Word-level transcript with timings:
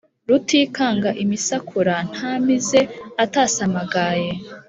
rutikanga 0.29 1.09
imisakura 1.23 1.95
nta 2.11 2.31
mize 2.45 2.81
atasamagaye; 3.23 4.31